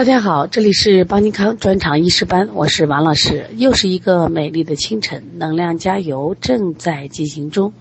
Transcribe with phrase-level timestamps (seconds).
[0.00, 3.50] 大家好，这里是邦尼康专场医师班，我是王老师。
[3.58, 7.74] 又是一个美丽的清晨，能量加油正在进行中。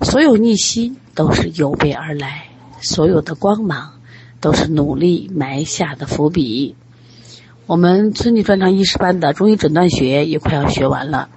[0.00, 2.48] 所有逆袭都是有备而来，
[2.80, 4.00] 所有的光芒
[4.40, 6.74] 都是努力埋下的伏笔。
[7.66, 11.28] 我们春季专场医师班的中医诊断学也快要学完了。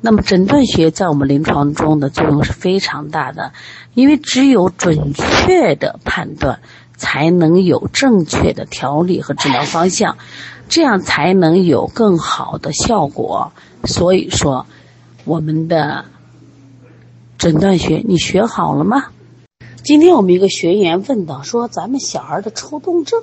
[0.00, 3.52] 那么诊断学在我们临床中的作用是非常大的，
[3.94, 6.60] 因为只有准确的判断。
[6.96, 10.18] 才能有正确的调理和治疗方向，
[10.68, 13.52] 这样才能有更好的效果。
[13.84, 14.66] 所以说，
[15.24, 16.04] 我们的
[17.38, 19.06] 诊断学你学好了吗？
[19.82, 23.20] 今天我们一个学员问到说，咱们小孩的抽动症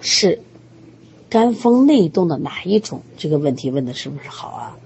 [0.00, 0.40] 是
[1.30, 3.02] 肝风内动的哪一种？
[3.16, 4.76] 这个问题问的是不是好啊？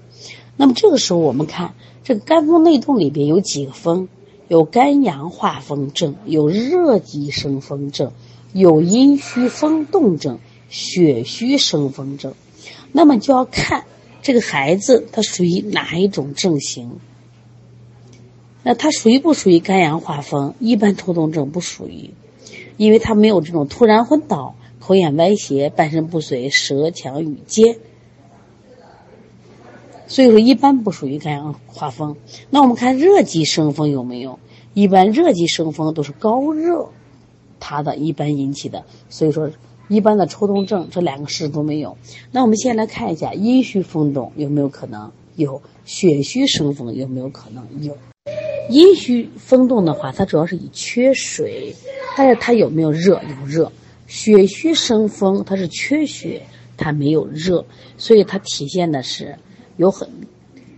[0.55, 1.73] 那么这个时候我们看
[2.03, 4.07] 这个肝风内动里边有几个风？
[4.47, 8.13] 有肝阳化风症，有热极生风症，
[8.53, 10.39] 有阴虚风动症，
[10.69, 12.33] 血虚生风症。
[12.91, 13.85] 那么就要看
[14.21, 16.99] 这个孩子他属于哪一种症型。
[18.63, 20.53] 那他属于不属于肝阳化风？
[20.59, 22.11] 一般抽动症不属于，
[22.77, 27.77] 因为他没有这种突然昏倒、口眼歪斜、半身不遂、舌强语尖。
[30.07, 32.15] 所以说，一般不属于肝阳化风。
[32.49, 34.39] 那我们看热极生风有没有？
[34.73, 36.89] 一般热极生风都是高热，
[37.59, 38.85] 它的一般引起的。
[39.09, 39.49] 所以说，
[39.89, 41.97] 一般的抽动症这两个事都没有。
[42.31, 45.11] 那我们先来看一下阴虚风动有没有可能？
[45.35, 45.61] 有。
[45.85, 47.65] 血虚生风有没有可能？
[47.81, 47.97] 有。
[48.69, 51.75] 阴虚风动的话，它主要是以缺水，
[52.15, 53.21] 但是它有没有热？
[53.41, 53.71] 有热。
[54.07, 56.43] 血虚生风，它是缺血，
[56.77, 57.65] 它没有热，
[57.97, 59.37] 所以它体现的是。
[59.77, 60.09] 有很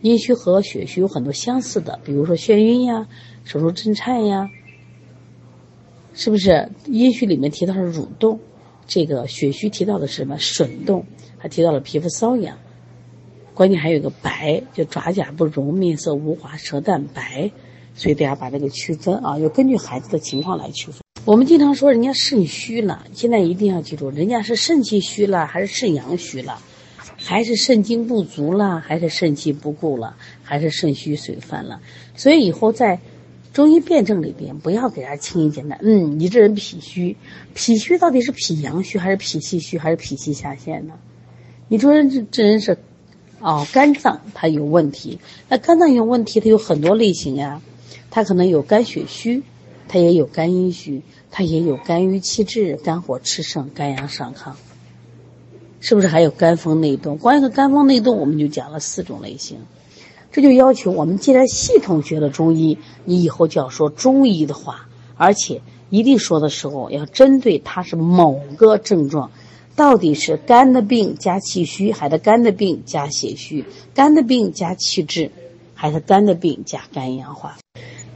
[0.01, 3.07] 阴虚和血虚有很多相似的，比如说眩晕呀、
[3.43, 4.49] 手足震颤呀，
[6.13, 6.69] 是不是？
[6.85, 8.39] 阴虚里面提到是蠕动，
[8.87, 10.37] 这个血虚提到的是什么？
[10.37, 11.05] 吮动，
[11.37, 12.57] 还提到了皮肤瘙痒，
[13.53, 17.51] 关键还有一个白，就爪甲不容、面色无华、舌淡白，
[17.95, 21.01] 所以大家把这个区分啊，要根据孩子的情况来区分。
[21.25, 26.61] 我们经常说人家肾虚了，现在一定要记住，人家是肾气虚了还是肾阳虚了？
[27.21, 31.81] 还是肾精不足了，还是肾气不固了，还是肾虚水泛了？
[32.15, 32.99] 所以以后在
[33.53, 35.79] 中医辨证里边，不要给他轻易简单。
[35.81, 37.17] 嗯，你这人脾虚，
[37.53, 40.93] 脾虚到底是脾阳虚还是脾气虚还是脾气下陷呢？
[41.67, 42.77] 你说这这人是
[43.39, 45.19] 哦，肝脏它有问题，
[45.49, 47.61] 那肝脏有问题，它有很多类型呀，
[48.09, 49.43] 它可能有肝血虚，
[49.87, 51.01] 它也有肝阴虚，
[51.31, 54.53] 它也有肝郁气滞、肝火炽盛、肝阳上亢。
[55.81, 57.17] 是不是还有肝风内动？
[57.17, 59.59] 关于个肝风内动，我们就讲了四种类型。
[60.31, 64.87] 这就要求我们既然系统学了中医，你以后就要说中医的话，
[65.17, 69.31] 而且一定说的时候要针对它是某个症状，
[69.75, 75.31] 到底是肝的病加气虚，还是肝的病加血虚，肝的病加气滞，
[75.73, 77.57] 还是肝的病加肝阳化？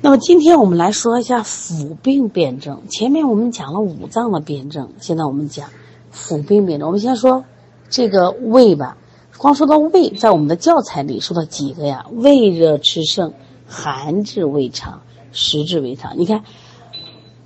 [0.01, 2.81] 那么今天我们来说一下腑病辨证。
[2.89, 5.69] 前面我们讲了五脏的辨证，现在我们讲
[6.13, 6.87] 腑病辩证。
[6.87, 7.45] 我们先说。
[7.93, 8.97] 这个胃吧，
[9.37, 12.07] 光说到胃，在我们的教材里说到几个呀？
[12.11, 13.33] 胃热炽盛，
[13.67, 16.15] 寒滞胃肠，实滞胃肠。
[16.17, 16.43] 你看，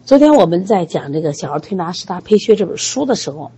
[0.05, 3.51] 昨天我们在讲这个小儿推拿十大配穴这本书的时候，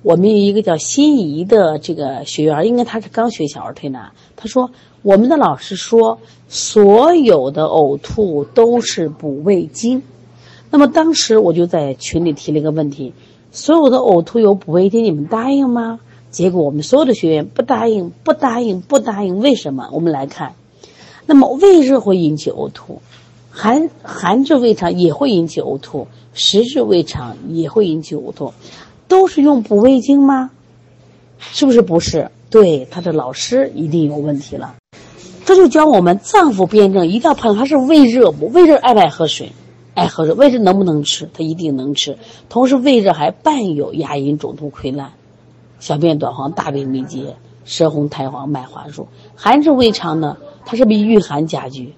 [0.00, 4.70] 我们有一个叫心仪的这个学员，应该他是刚学小儿推拿，他说
[5.02, 6.18] 我们的老师说
[6.48, 10.02] 所有的呕吐都是补胃经。
[10.70, 13.12] 那么当时我就在群里提了一个问题：
[13.50, 16.00] 所有的呕吐有补胃经，你们答应吗？
[16.32, 19.38] 结果我们所有的学员不答应，不答应，不答应。
[19.38, 19.90] 为什么？
[19.92, 20.54] 我们来看，
[21.26, 23.02] 那么胃热会引起呕吐，
[23.50, 28.54] 寒寒滞胃肠也会引起呕吐，实滞胃肠也会引起呕吐，
[29.08, 30.50] 都是用补胃经吗？
[31.38, 32.30] 是不是不是？
[32.48, 34.74] 对，他的老师一定有问题了。
[35.44, 38.48] 这就教我们脏腑辩证一定要判断他是胃热不？
[38.48, 39.52] 胃热爱不爱喝水？
[39.94, 40.34] 爱喝水。
[40.34, 41.28] 胃热能不能吃？
[41.34, 42.16] 他一定能吃。
[42.48, 45.12] 同时胃热还伴有牙龈肿痛溃烂。
[45.82, 47.34] 小便短黄、大便秘结、
[47.64, 49.08] 舌红苔黄、脉滑数。
[49.34, 51.92] 寒滞胃肠呢，它是不是遇寒加剧？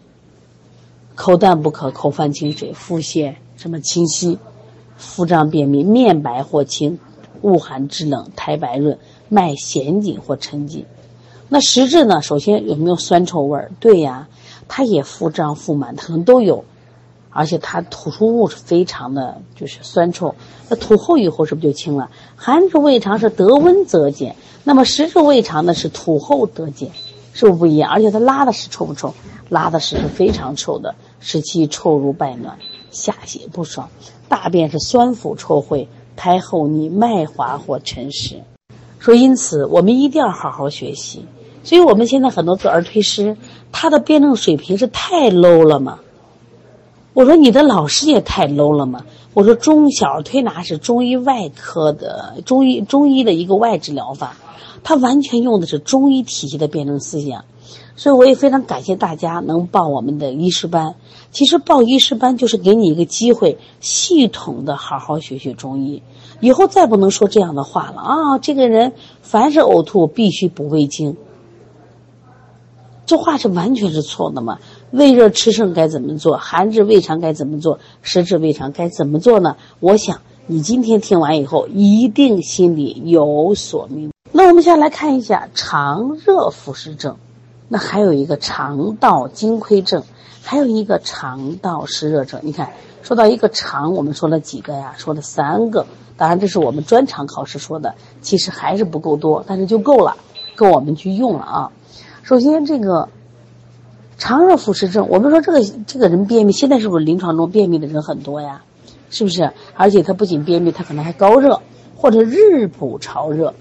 [1.15, 4.39] 口淡不渴、口泛清水、腹泻什么清晰、
[4.97, 6.99] 腹胀便秘、面白或青、
[7.43, 8.99] 恶寒肢冷、苔白润、
[9.29, 10.87] 脉弦紧或沉紧。
[11.51, 12.23] 那实质呢？
[12.23, 13.71] 首先有没有酸臭味儿？
[13.81, 14.29] 对呀，
[14.67, 16.65] 它也腹胀、腹满，可能都有。
[17.35, 20.35] 而且它吐出物是非常的，就是酸臭。
[20.69, 22.09] 那吐后以后是不是就清了？
[22.37, 26.91] 寒滞胃肠是得温则减，那么实滞胃肠呢是吐后得减，
[27.35, 27.91] 是不是不一样？
[27.91, 29.13] 而且它拉的屎臭不臭？
[29.51, 32.57] 拉的屎是非常臭的，使其臭如败暖，
[32.91, 33.91] 下泻不爽。
[34.29, 38.43] 大便是酸腐臭秽，苔厚腻，脉滑或沉实。
[38.99, 41.27] 说因此我们一定要好好学习。
[41.63, 43.37] 所以我们现在很多做儿推师，
[43.73, 45.99] 他的辩证水平是太 low 了吗？
[47.15, 49.05] 我说你的老师也太 low 了吗？
[49.35, 54.37] 我说中小儿推拿是中医外科的中医中医的一个外治疗法，
[54.83, 57.45] 它完全用的是中医体系的辩证思想。
[57.97, 60.97] 所以我也非常感谢大家能报我们的医师班。
[61.31, 66.03] 其实报医师班就是给你一个机会，系统的好好学学中医，
[66.41, 68.39] 以后再不能说这样的话了啊！
[68.39, 71.17] 这个人凡是呕吐必须补胃经。
[73.07, 74.59] 这话是完全是错的嘛？
[74.95, 76.37] 胃热吃盛该怎么做？
[76.37, 77.81] 寒滞胃肠该怎么做？
[78.01, 79.57] 湿滞胃肠该怎么做呢？
[79.81, 84.13] 我想你今天听完以后，一定心里有所明。
[84.31, 87.17] 那我们先来看一下肠热腐蚀症，
[87.69, 90.05] 那还有一个肠道津亏症，
[90.43, 92.39] 还有一个肠道湿热症。
[92.45, 94.95] 你看，说到一个肠，我们说了几个呀？
[94.97, 95.87] 说了三个。
[96.17, 100.17] 当然，这是我们专场考试说的，其实还是不够多，但是就够了，
[100.55, 101.73] 够我们去用了啊。
[102.23, 103.09] 首先，这个
[104.25, 108.63] 肠热腐蚀症，我们说这个这个人便秘，现在是不是临床中便秘的人很多呀？
[109.11, 109.53] 是不是？
[109.75, 111.61] 而且他不仅便秘，他可能还高热
[111.95, 113.53] 或者日补潮热。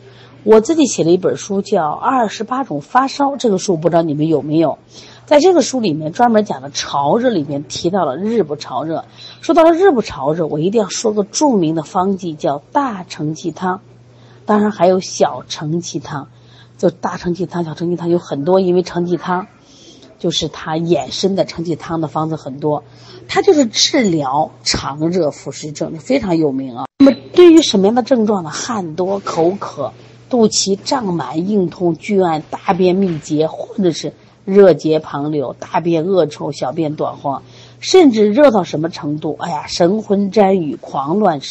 [0.46, 4.78] 我自己写了一本书，叫《二十八种发烧》，这个书不知道你们有没有？
[5.26, 9.04] 在这个书里面专门讲的潮热里面提到了日不潮热。
[9.42, 13.82] 说到了日不潮热，我一定要说个著名的方剂，叫大承气汤，
[14.46, 16.30] 当然还有小承气汤。
[16.78, 19.48] 就大承气汤、小承气汤有很多，因为承气汤
[20.24, 22.86] 就是它衍生的承气汤的方子很多，
[23.28, 26.86] 它就是治疗肠热腐蚀症，非常有名啊。
[27.00, 28.50] 那么对于什么样的症状呢？
[28.50, 29.92] 汗多、口渴、
[30.30, 34.14] 肚脐胀满、硬痛、巨按、大便秘结，或者是
[34.46, 37.44] 热结旁流、大便恶臭、小便短黄，
[37.82, 39.36] 甚至热到什么程度？
[39.38, 41.42] 哎呀，神魂沾雨、狂乱、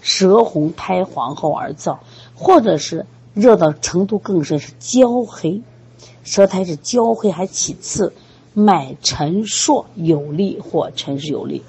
[0.00, 1.98] 舌红、苔黄后而燥，
[2.34, 3.06] 或者是。
[3.36, 5.60] 热到程度更深，是焦黑，
[6.26, 8.12] 舌苔是焦黑还起刺，
[8.52, 11.62] 脉沉硕有力或沉实有力。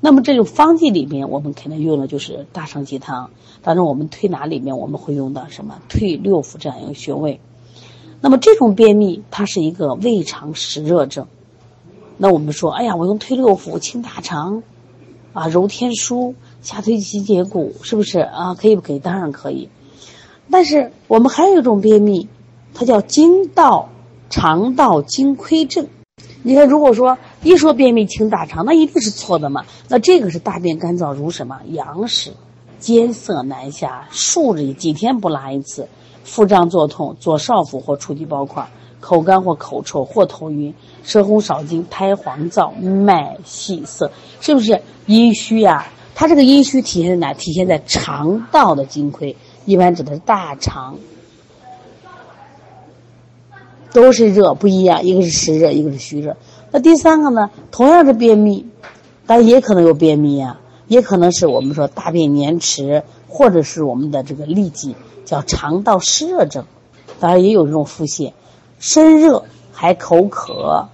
[0.00, 3.30] 那么这种方剂里面，我们肯定用的就是大承气汤。
[3.62, 7.40] 当然，我们推拿里面我们会用到什么退六腑这样一个穴位。
[8.20, 11.26] 那么这种便秘，它是一个胃肠湿热症。
[12.16, 14.62] 那我们说，哎呀，我用退六腑、清大肠，
[15.32, 18.54] 啊，揉天枢、下推七节骨，是不是啊？
[18.54, 19.00] 可以不可以？
[19.00, 19.68] 当然可以。
[20.48, 22.28] 但是我们还有一种便秘，
[22.72, 23.88] 它叫经道
[24.30, 25.86] 肠道津亏症。
[26.42, 29.64] 你看，如果说一说便秘清大肠，那一定是错的嘛。
[29.88, 31.60] 那这个是大便干燥如什么？
[31.66, 32.32] 羊屎，
[32.78, 35.88] 艰涩难下，数日几天不拉一次，
[36.22, 38.68] 腹胀作痛，左少腹或触及包块，
[39.00, 45.88] 口干或口臭或头晕，舌红少津，苔黄燥，脉细涩，是不是阴虚呀？
[46.14, 47.34] 它这个阴虚体现在哪？
[47.34, 49.36] 体现在肠道的津亏。
[49.64, 50.96] 一般指的是大肠，
[53.96, 56.36] 都是热不一样，一个是湿热，一个是虚热。
[56.70, 57.48] 那第三个呢？
[57.70, 58.66] 同样是便秘，
[59.26, 64.94] 但也可能有便秘啊，也可能是我们说大便粘迟，或者是我们的这个痢疾，
[65.24, 66.66] 叫肠道湿热症。
[67.20, 68.32] 当然也有这种腹泻，
[68.78, 70.88] 身热还口渴，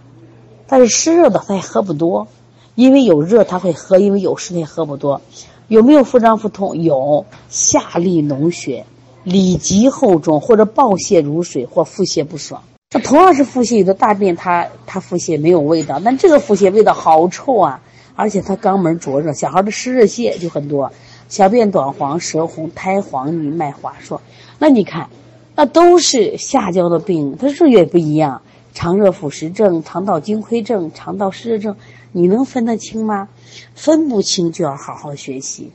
[0.69, 2.29] 但是湿热的他也喝不多，
[2.77, 5.21] 因为有热他会喝，因为有湿他也喝不多。
[5.67, 6.81] 有没有腹胀腹痛？
[6.81, 8.87] 有，下利脓血，
[9.25, 12.63] 里急后重，或者暴泻如水，或腹泻不爽。
[12.93, 17.83] 那同样是腹泻，有的大便它它腹泻没有味道，但这个腹泻味道好臭啊！
[18.15, 20.93] 而且它肛门灼热，小孩的湿热泻就很多，
[21.29, 24.21] 小便短黄、舌红、苔黄腻、脉滑数。
[24.59, 25.09] 那你看，
[25.57, 28.43] 那都是下焦的病，它是也不一样。
[28.75, 31.77] 肠热腐蚀症、肠道津亏症、肠道湿热症，
[32.13, 33.29] 你能分得清吗？
[33.75, 35.73] 分不清就要好好学习。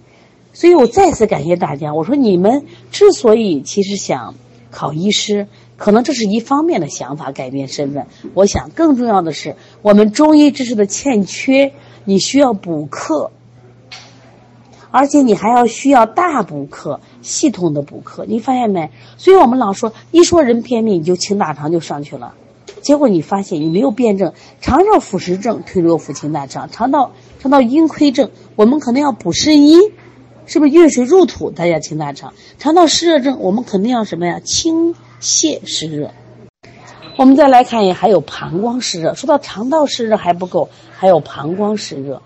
[0.53, 1.93] 所以我再次感谢大家。
[1.93, 4.35] 我说你们之所以其实想
[4.71, 5.47] 考医师，
[5.77, 8.07] 可能这是一方面的想法改变身份。
[8.33, 11.71] 我想更重要的是，我们中医知识的欠缺，
[12.03, 13.31] 你需要补课，
[14.91, 18.25] 而且你还要需要大补课、系统的补课。
[18.27, 18.89] 你发现没？
[19.17, 22.33] 所以我们老说，一说人便秘，你就清大肠就上去了。
[22.81, 29.91] 结果你发现你没有辩证，肠道腐蚀症退六腑清大肠，肠道肠道阴亏症，我们可能要补肾阴，
[30.45, 32.33] 是不是运水入土，大家清大肠？
[32.57, 34.39] 肠道湿热症，我们肯定要什么呀？
[34.39, 36.11] 清泻湿热。
[37.17, 39.13] 我们再来看一下，还有膀胱湿热。
[39.15, 42.21] 说到肠道湿热还不够，还有膀胱湿热，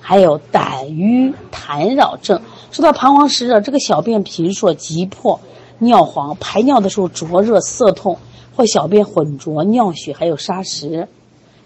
[0.00, 2.40] 还有胆瘀痰扰症。
[2.70, 5.40] 说到膀胱湿热，这个小便频数急迫，
[5.78, 8.18] 尿黄，排尿的时候灼热涩痛。
[8.54, 11.08] 或小便浑浊、尿血，还有沙石，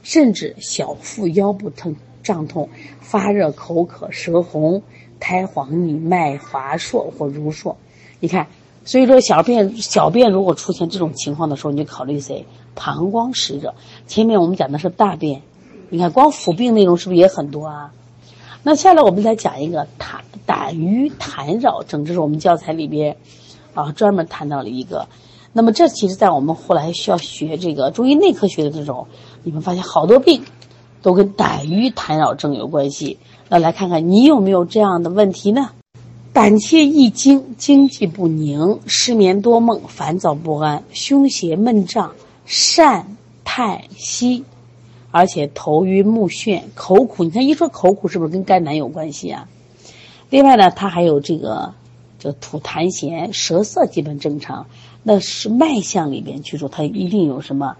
[0.04, 2.68] 甚至小腹腰部疼、胀痛、
[3.00, 4.80] 发热、口渴、舌红、
[5.18, 7.74] 苔黄腻、脉滑数或如数。
[8.20, 8.46] 你看，
[8.86, 12.46] 所以说小便小便如果出现这种情况的时候，你就考虑谁？
[12.74, 13.74] 膀胱湿热。
[14.06, 15.42] 前面我们讲的是大便，
[15.90, 17.92] 你看光腹病内容是不是也很多啊？
[18.62, 23.16] 那下来我们再讲一个痰胆瘀痰扰症，这是我们教材里边
[23.74, 25.08] 啊专门谈到了一个。
[25.52, 29.08] 那么这其实，在我们后来需要学这个中医内科学的这种，
[29.42, 30.44] 你们发现好多病
[31.02, 33.18] 都跟胆瘀痰扰症有关系。
[33.48, 35.70] 那来看看你有没有这样的问题呢？
[36.36, 42.12] 胆怯易惊，经济不宁，失眠多梦，烦躁不安，胸胁闷胀，
[42.46, 43.04] 疝
[43.42, 44.44] 叹息。
[45.10, 47.24] 而且头晕目眩，口苦。
[47.24, 49.48] 你看一说口苦，是不是跟肝胆有关系啊？
[50.28, 51.72] 另外呢，它还有这个，
[52.18, 54.66] 就吐痰涎，舌色基本正常。
[55.02, 57.78] 那是脉象里边去说，它一定有什么，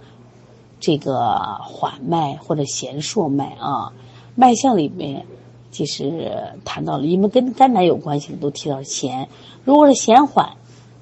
[0.79, 3.93] 这个缓脉或者弦数脉啊？
[4.33, 5.27] 脉象里面
[5.71, 6.31] 其实
[6.65, 9.29] 谈到了，因为跟肝胆有关系都提到弦。
[9.63, 10.49] 如果是弦缓。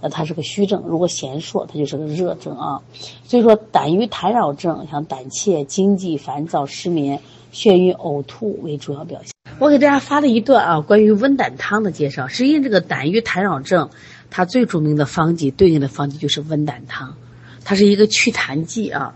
[0.01, 2.81] 那它是个虚症，如果弦硕，它就是个热症啊。
[3.23, 7.21] 所以说，胆郁痰扰症，像胆怯、惊悸、烦躁、失眠、
[7.53, 9.31] 眩晕、呕吐为主要表现。
[9.57, 12.27] 我给大家发了一段啊，关于温胆汤的介绍。
[12.27, 13.89] 实际上，这个胆郁痰扰症，
[14.29, 17.15] 它最著名的方剂，对应的方剂就是温胆汤，
[17.63, 19.15] 它是一个祛痰剂啊。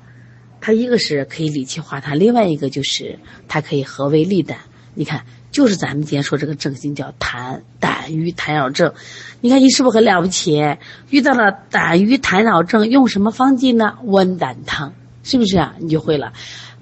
[0.62, 4.58] 它一个是可以理气化痰，另外一个就是它可以和胃利胆。
[4.94, 5.24] 你看。
[5.52, 8.94] 就是咱们今天说这个症型叫痰胆盂痰扰症，
[9.42, 10.62] 你看你是不是很了不起？
[11.10, 13.98] 遇到了胆盂痰扰症，用什么方剂呢？
[14.04, 14.94] 温胆汤，
[15.24, 15.74] 是不是啊？
[15.80, 16.34] 你就会了。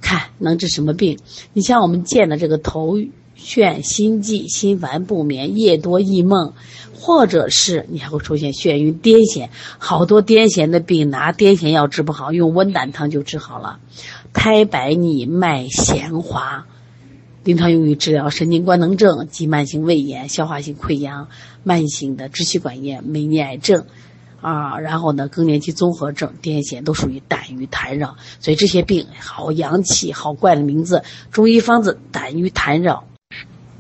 [0.02, 1.18] 看能治什么病？
[1.54, 2.98] 你像我们见的这个头
[3.40, 6.52] 眩、心悸、心烦不眠、夜多易梦，
[6.94, 9.48] 或者是你还会出现眩晕、癫痫，
[9.78, 13.80] 好多癫痫的病拿癫痫药治不好，用温胆汤就治好了。
[14.34, 16.66] 苔白腻、脉弦滑。
[17.48, 21.30] 经常用于治疗神经官能症及慢性胃炎、消化性溃疡、
[21.63, 23.86] 慢性的支气管炎、梅尼埃症，
[24.42, 31.04] 啊，然后呢，更年期综合症、癫痫都属于胆郁痰扰，所以这些病好洋气、好怪的名字。
[31.32, 33.08] 中医方子胆郁痰扰。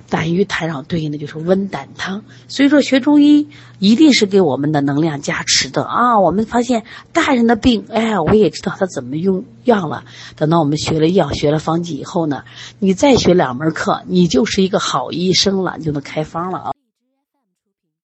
[0.09, 3.49] 胆与痰扰对应的就是温胆汤，所以说学中医
[3.79, 6.19] 一定是给我们的能量加持的啊！
[6.19, 10.05] 我们发现大人的病，哎，我也知道他怎么用药了。
[10.35, 12.43] 等到我们学了药、学了方剂以后呢，
[12.79, 16.71] 你再学两门课，你就是一个好医生了，你就能开方了啊！